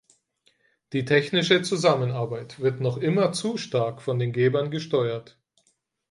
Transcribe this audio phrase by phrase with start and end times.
[0.93, 5.39] Die technische Zusammenarbeit wird noch immer zu stark von den Gebern gesteuert.